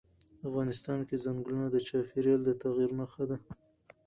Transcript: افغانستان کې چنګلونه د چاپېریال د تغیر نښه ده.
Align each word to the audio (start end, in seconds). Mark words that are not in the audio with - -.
افغانستان 0.47 0.99
کې 1.07 1.15
چنګلونه 1.23 1.67
د 1.71 1.75
چاپېریال 1.87 2.41
د 2.45 2.49
تغیر 2.61 2.89
نښه 2.99 3.23
ده. 3.29 3.37